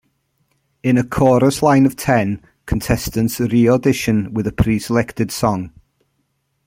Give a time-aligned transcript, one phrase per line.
[0.81, 5.71] In a chorus line of ten, contestants re-audition with a pre-selected song.